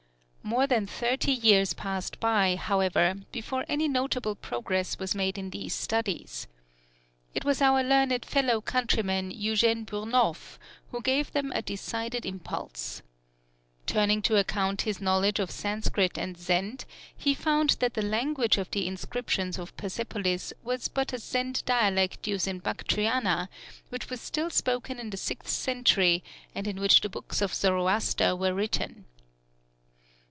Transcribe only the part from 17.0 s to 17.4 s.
he